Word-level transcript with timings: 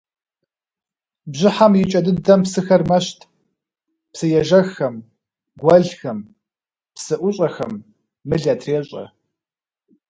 Бжьыхьэм 1.31 1.73
и 1.81 1.83
кӏэ 1.89 1.99
дыдэм 2.05 2.41
псыхэр 2.45 2.81
мэщт– 2.89 3.19
псыежэххэм, 4.11 4.95
гуэлхэм, 5.61 6.19
псыӏущӏэхэм 6.95 7.73
мыл 8.27 8.43
ятрещӏэ. 8.53 9.05